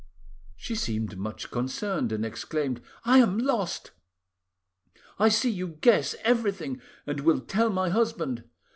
[0.55, 3.91] "She seemed much disconcerted, and exclaimed— "'I am lost!
[5.19, 8.45] I see you guess everything, and will tell my husband.